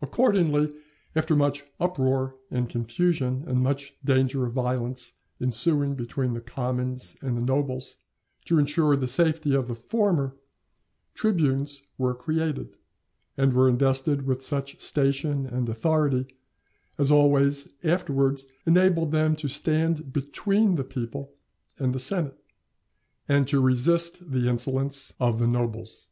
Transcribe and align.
Accordingly, 0.00 0.72
after 1.16 1.34
much 1.34 1.64
uproar 1.80 2.36
and 2.48 2.68
confusion, 2.68 3.42
and 3.48 3.60
much 3.60 3.92
danger 4.04 4.46
of 4.46 4.52
violence 4.52 5.14
ensuing 5.40 5.96
between 5.96 6.32
the 6.34 6.40
commons 6.40 7.16
and 7.22 7.36
the 7.36 7.44
nobles, 7.44 7.96
to 8.44 8.60
insure 8.60 8.94
the 8.94 9.08
safety 9.08 9.56
of 9.56 9.66
the 9.66 9.74
former, 9.74 10.36
tribunes 11.12 11.82
were 11.98 12.14
created, 12.14 12.76
and 13.36 13.52
were 13.52 13.68
invested 13.68 14.26
with 14.28 14.44
such 14.44 14.80
station 14.80 15.44
and 15.46 15.68
authority 15.68 16.28
as 16.96 17.10
always 17.10 17.70
afterwards 17.82 18.46
enabled 18.64 19.10
them 19.10 19.34
to 19.34 19.48
stand 19.48 20.12
between 20.12 20.76
the 20.76 20.84
people 20.84 21.34
and 21.80 21.92
the 21.92 21.98
senate, 21.98 22.38
and 23.26 23.48
to 23.48 23.60
resist 23.60 24.30
the 24.30 24.46
insolence 24.48 25.14
of 25.18 25.40
the 25.40 25.48
nobles. 25.48 26.10